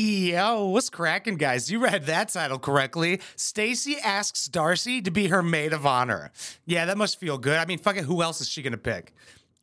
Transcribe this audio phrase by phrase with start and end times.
[0.00, 1.72] Yo, what's cracking, guys?
[1.72, 3.20] You read that title correctly.
[3.34, 6.30] Stacey asks Darcey to be her maid of honor.
[6.66, 7.56] Yeah, that must feel good.
[7.56, 9.12] I mean, fucking, who else is she gonna pick?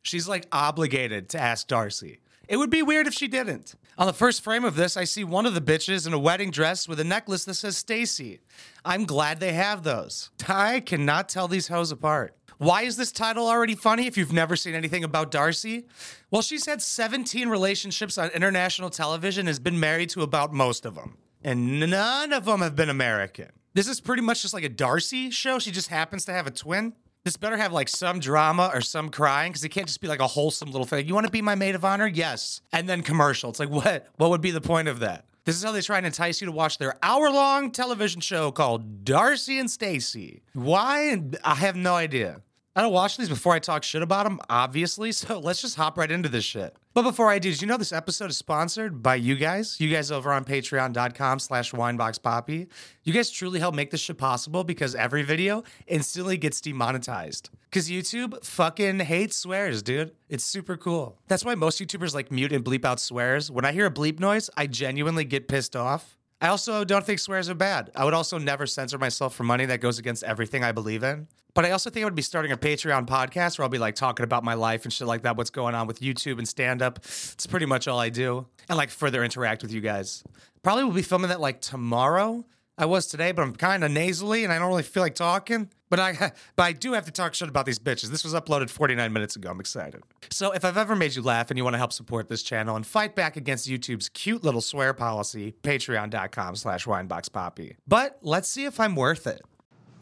[0.02, 2.18] She's like obligated to ask Darcey.
[2.48, 3.76] It would be weird if she didn't.
[3.96, 6.50] On the first frame of this, I see one of the bitches in a wedding
[6.50, 8.40] dress with a necklace that says Stacey.
[8.84, 10.28] I'm glad they have those.
[10.46, 12.35] I cannot tell these hoes apart.
[12.58, 15.84] Why is this title already funny if you've never seen anything about Darcey?
[16.30, 20.94] Well, she's had 17 relationships on international television has been married to about most of
[20.94, 21.18] them.
[21.44, 23.50] And none of them have been American.
[23.74, 25.58] This is pretty much just like a Darcey show.
[25.58, 26.94] She just happens to have a twin.
[27.24, 30.20] This better have like some drama or some crying because it can't just be like
[30.20, 31.06] a wholesome little thing.
[31.06, 32.06] You want to be my maid of honor?
[32.06, 32.62] Yes.
[32.72, 33.50] And then commercial.
[33.50, 34.06] It's like, what?
[34.16, 35.26] What would be the point of that?
[35.44, 38.50] This is how they try and entice you to watch their hour long television show
[38.50, 40.42] called Darcey and Stacey.
[40.54, 41.20] Why?
[41.44, 42.42] I have no idea.
[42.76, 45.96] I don't watch these before I talk shit about them, obviously, so let's just hop
[45.96, 46.76] right into this shit.
[46.92, 49.80] But before I do, did you know this episode is sponsored by you guys?
[49.80, 52.68] You guys over on patreon.com slash wineboxpoppy.
[53.02, 57.48] You guys truly help make this shit possible because every video instantly gets demonetized.
[57.70, 60.12] Because YouTube fucking hates swears, dude.
[60.28, 61.18] It's super cool.
[61.28, 63.50] That's why most YouTubers like mute and bleep out swears.
[63.50, 66.18] When I hear a bleep noise, I genuinely get pissed off.
[66.40, 67.90] I also don't think swears are bad.
[67.94, 71.28] I would also never censor myself for money that goes against everything I believe in.
[71.54, 73.94] But I also think I would be starting a Patreon podcast where I'll be like
[73.94, 76.82] talking about my life and shit like that, what's going on with YouTube and stand
[76.82, 76.98] up.
[76.98, 78.46] It's pretty much all I do.
[78.68, 80.22] And like further interact with you guys.
[80.62, 82.44] Probably will be filming that like tomorrow.
[82.78, 85.70] I was today, but I'm kind of nasally and I don't really feel like talking.
[85.88, 88.08] But I but I do have to talk shit about these bitches.
[88.08, 89.50] This was uploaded 49 minutes ago.
[89.50, 90.02] I'm excited.
[90.30, 92.76] So if I've ever made you laugh and you want to help support this channel
[92.76, 97.76] and fight back against YouTube's cute little swear policy, patreon.com slash wineboxpoppy.
[97.86, 99.40] But let's see if I'm worth it.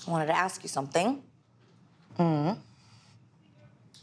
[0.07, 1.23] I wanted to ask you something.
[2.19, 2.59] Mm.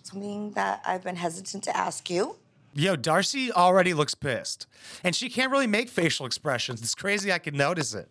[0.03, 2.37] Something that I've been hesitant to ask you.
[2.73, 4.65] Yo, Darcey already looks pissed.
[5.03, 6.81] And she can't really make facial expressions.
[6.81, 8.09] It's crazy I can notice it.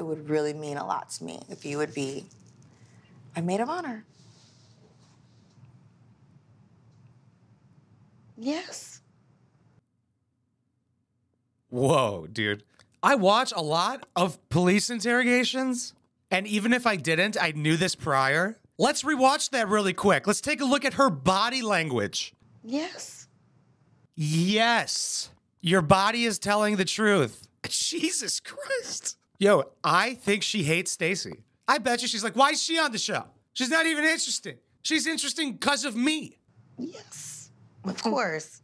[0.00, 2.24] It would really mean a lot to me if you would be
[3.36, 4.02] my maid of honor.
[8.38, 9.02] Yes.
[11.68, 12.64] Whoa, dude.
[13.02, 15.92] I watch a lot of police interrogations,
[16.30, 18.56] and even if I didn't, I knew this prior.
[18.78, 20.26] Let's rewatch that really quick.
[20.26, 22.32] Let's take a look at her body language.
[22.64, 23.28] Yes.
[24.16, 25.28] Yes,
[25.60, 27.46] your body is telling the truth.
[27.68, 29.18] Jesus Christ.
[29.40, 31.42] Yo, I think she hates Stacey.
[31.66, 33.24] I bet you she's like, why is she on the show?
[33.54, 34.56] She's not even interesting.
[34.82, 36.36] She's interesting because of me.
[36.78, 37.50] Yes.
[37.84, 38.60] Of course.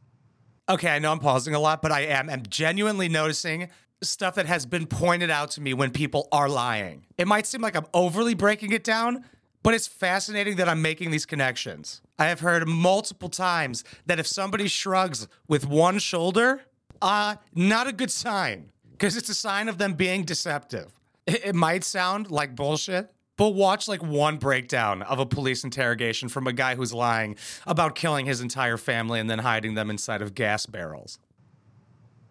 [0.69, 2.29] Okay, I know I'm pausing a lot, but I am.
[2.29, 3.71] I'm genuinely noticing
[4.03, 7.07] stuff that has been pointed out to me when people are lying.
[7.17, 9.25] It might seem like I'm overly breaking it down,
[9.63, 12.03] but it's fascinating that I'm making these connections.
[12.19, 16.61] I have heard multiple times that if somebody shrugs with one shoulder,
[17.01, 20.93] uh, not a good sign, because it's a sign of them being deceptive.
[21.27, 26.29] It, it might sound like bullshit, but watch like one breakdown of a police interrogation
[26.29, 27.37] from a guy who's lying
[27.67, 31.19] about killing his entire family and then hiding them inside of gas barrels.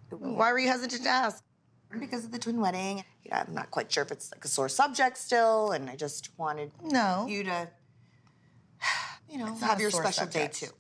[0.10, 1.44] Why were you hesitant to ask?
[2.00, 3.04] Because of the twin wedding.
[3.24, 5.96] You know, I'm not quite sure if it's like a sore subject still, and I
[5.96, 7.26] just wanted No.
[7.30, 7.70] you to,
[9.30, 10.60] you know, It's have your special subject.
[10.60, 10.74] day too.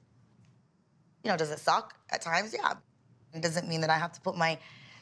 [1.24, 2.54] You know, does it suck at times?
[2.58, 2.74] Yeah.
[3.34, 4.38] It doesn't mean that I have to put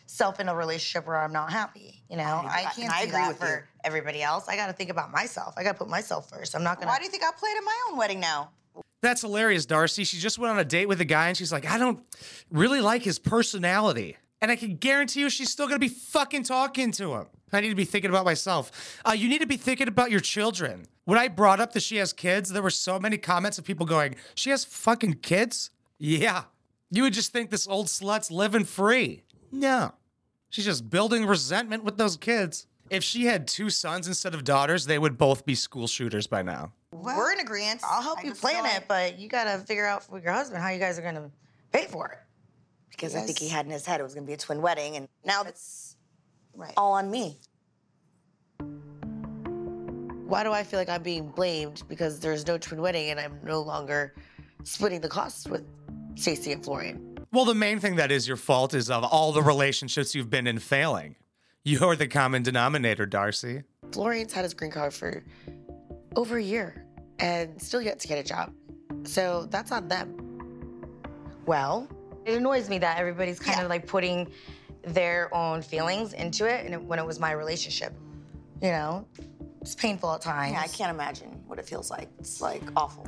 [0.05, 2.03] myself in a relationship where I'm not happy.
[2.09, 3.63] You know, I- I, can't and I do agree that with for you.
[3.83, 4.47] everybody else.
[4.47, 5.53] I got to think about myself.
[5.57, 6.55] I got to put myself first.
[6.55, 6.91] I'm not gonna.
[6.91, 8.51] Why do you think I played at my own wedding now?
[9.01, 10.05] That's hilarious, Darcey.
[10.07, 11.99] She just went on a date with a guy and she's like, I don't
[12.49, 14.15] really like his personality.
[14.41, 17.25] And I can guarantee you she's still gonna be fucking talking to him.
[17.51, 18.99] I need to be thinking about myself.
[19.07, 20.85] Uh, you need to be thinking about your children.
[21.05, 23.85] When I brought up that she has kids, there were so many comments of people
[23.85, 25.69] going, She has fucking kids?
[25.99, 26.43] Yeah.
[26.89, 29.23] You would just think this old slut's living free.
[29.53, 29.93] No.
[30.49, 32.67] She's just building resentment with those kids.
[32.89, 36.41] If she had two sons instead of daughters, they would both be school shooters by
[36.41, 36.73] now.
[36.91, 37.81] We're in agreement.
[37.83, 40.61] I'll help I you plan it, but you got to figure out with your husband
[40.61, 41.31] how you guys are gonna
[41.71, 42.19] pay for it.
[42.91, 44.61] because I think he had in his head it was going to be a twin
[44.61, 45.95] wedding, and now it's
[46.55, 46.73] Right.
[46.77, 47.39] all on me.
[50.27, 53.39] Why do I feel like I'm being blamed because there's no twin wedding and I'm
[53.43, 54.13] no longer
[54.63, 55.63] splitting the costs with
[56.15, 57.12] Stacey and Florian?
[57.33, 60.45] Well, the main thing that is your fault is of all the relationships you've been
[60.45, 61.15] in failing.
[61.63, 63.63] You're the common denominator, Darcey.
[63.91, 65.23] Florian's had his green card for
[66.15, 66.85] over a year
[67.17, 68.53] and still yet to get a job.
[69.03, 70.15] So that's on them.
[71.47, 71.87] Well,
[72.23, 73.63] it annoys me that everybody's kind Yeah.
[73.63, 74.31] of like putting
[74.83, 77.93] their own feelings into it and it, when it was my relationship.
[78.61, 79.07] You know,
[79.59, 80.53] it's painful at times.
[80.53, 82.09] Yeah, I can't imagine what it feels like.
[82.19, 83.07] It's like awful.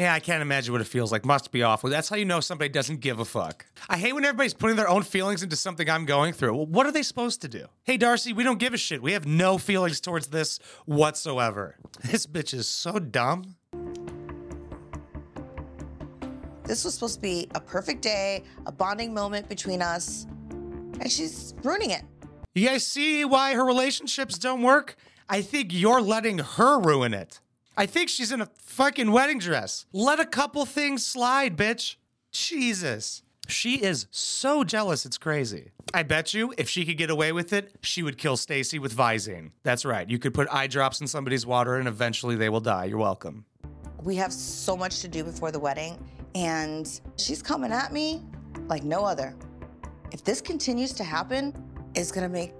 [0.00, 1.26] Yeah, I can't imagine what it feels like.
[1.26, 1.90] Must be awful.
[1.90, 3.66] That's how you know somebody doesn't give a fuck.
[3.86, 6.56] I hate when everybody's putting their own feelings into something I'm going through.
[6.56, 7.66] Well, what are they supposed to do?
[7.82, 9.02] Hey, Darcey, we don't give a shit.
[9.02, 11.76] We have no feelings towards this whatsoever.
[12.02, 13.56] This bitch is so dumb.
[16.64, 21.52] This was supposed to be a perfect day, a bonding moment between us, and she's
[21.62, 22.04] ruining it.
[22.54, 24.96] You guys see why her relationships don't work?
[25.28, 27.40] I think you're letting her ruin it.
[27.80, 29.86] I think she's in a fucking wedding dress.
[29.90, 31.96] Let a couple things slide, bitch.
[32.30, 33.22] Jesus.
[33.48, 35.70] She is so jealous, it's crazy.
[35.94, 38.94] I bet you if she could get away with it, she would kill Stacey with
[38.94, 39.52] Visine.
[39.62, 40.06] That's right.
[40.10, 42.84] You could put eye drops in somebody's water and eventually they will die.
[42.84, 43.46] You're welcome.
[44.02, 45.98] We have so much to do before the wedding,
[46.34, 48.22] and she's coming at me
[48.68, 49.34] like no other.
[50.12, 51.54] If this continues to happen,
[51.94, 52.52] it's gonna make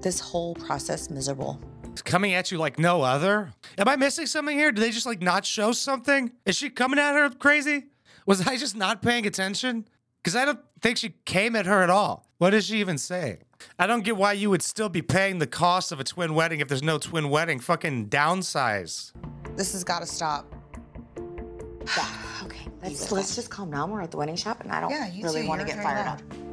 [0.00, 1.60] this whole process miserable.
[2.04, 3.52] Coming at you like no other?
[3.78, 4.70] Am I missing something here?
[4.72, 6.30] Did they just like not show something?
[6.44, 7.86] Is she coming at her crazy?
[8.26, 9.86] Was I just not paying attention?
[10.22, 12.26] Because I don't think she came at her at all.
[12.38, 13.38] What does she even say?
[13.78, 16.60] I don't get why you would still be paying the cost of a twin wedding
[16.60, 17.60] if there's no twin wedding.
[17.60, 19.12] Fucking downsize.
[19.56, 20.52] This has got to stop.
[22.44, 22.68] Okay.
[22.82, 23.90] Let's, let's just calm down.
[23.90, 25.48] We're at the wedding shop, and I don't Yeah, you really too.
[25.48, 26.22] want to You're get very fired loud.
[26.22, 26.45] up.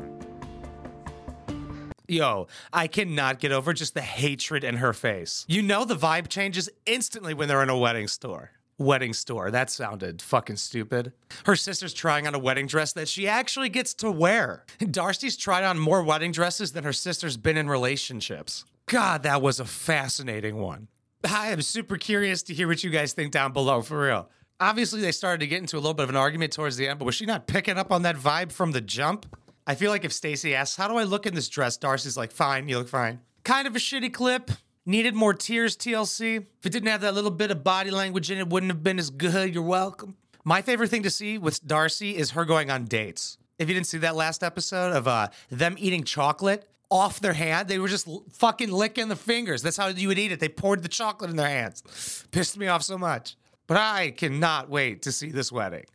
[2.08, 5.46] Yo, I cannot get over just the hatred in her face.
[5.48, 8.52] You know the vibe changes instantly when they're in a wedding store.
[8.78, 9.52] Wedding store.
[9.52, 11.14] That sounded fucking stupid.
[11.46, 14.66] Her sister's trying on a wedding dress that she actually gets to wear.
[14.80, 18.66] Darcey's tried on more wedding dresses than her sister's been in relationships.
[18.88, 20.90] God, that was a fascinating one.
[21.24, 24.30] I am super curious to hear what you guys think down below, for real.
[24.60, 27.00] Obviously, they started to get into a little bit of an argument towards the end,
[27.00, 29.26] but was she not picking up on that vibe from the jump?
[29.66, 31.78] I feel like if Stacey asks, How do I look in this dress?
[31.78, 33.20] Darcey's like, Fine, you look fine.
[33.44, 34.52] Kind of a shitty clip.
[34.86, 36.38] Needed more tears, TLC.
[36.38, 39.00] If it didn't have that little bit of body language in it, wouldn't have been
[39.00, 39.54] as good.
[39.54, 40.18] You're welcome.
[40.44, 43.38] My favorite thing to see with Darcey is her going on dates.
[43.58, 47.70] If you didn't see that last episode of uh, them eating chocolate off their hand,
[47.70, 49.62] they were just l- fucking licking the fingers.
[49.62, 50.42] That's how you would eat it.
[50.42, 52.26] They poured the chocolate in their hands.
[52.32, 53.38] Pissed me off so much.
[53.68, 55.86] But I cannot wait to see this wedding.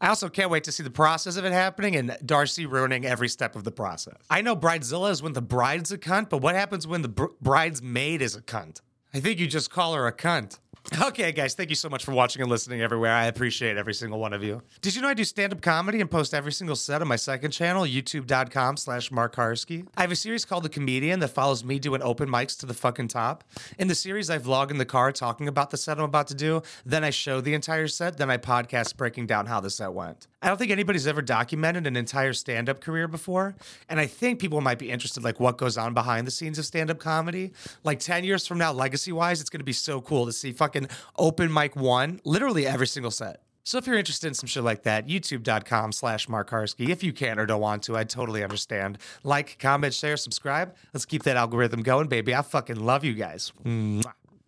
[0.00, 3.28] I also can't wait to see the process of it happening and Darcey ruining every
[3.28, 4.18] step of the process.
[4.30, 7.26] I know Bridezilla is when the bride's a cunt, but what happens when the br-
[7.40, 8.80] bride's maid is a cunt?
[9.14, 10.58] I think you just call her a cunt.
[10.96, 13.12] Okay, guys, thank you so much for watching and listening everywhere.
[13.12, 14.62] I appreciate every single one of you.
[14.80, 17.50] Did you know I do stand-up comedy and post every single set on my second
[17.50, 19.86] channel, youtube.com slash Mark Harsky?
[19.96, 22.74] I have a series called The Comedian that follows me doing open mics to the
[22.74, 23.44] fucking top.
[23.78, 26.34] In the series, I vlog in the car talking about the set I'm about to
[26.34, 26.62] do.
[26.86, 28.16] Then I show the entire set.
[28.16, 30.26] Then I podcast breaking down how the set went.
[30.40, 33.56] I don't think anybody's ever documented an entire stand-up career before.
[33.88, 36.64] And I think people might be interested, like what goes on behind the scenes of
[36.64, 37.52] stand-up comedy.
[37.82, 40.77] Like 10 years from now, legacy-wise, it's gonna be so cool to see fucking
[41.16, 43.42] open mic one, literally every single set.
[43.64, 46.88] So if you're interested in some shit like that, youtube.com slash Mark Harsky.
[46.88, 48.96] If you can or don't want to, I totally understand.
[49.24, 50.74] Like, comment, share, subscribe.
[50.94, 52.34] Let's keep that algorithm going, baby.
[52.34, 53.52] I fucking love you guys.
[53.66, 54.14] Mwah.